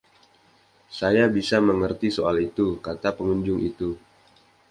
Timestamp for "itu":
2.49-2.67, 3.71-3.89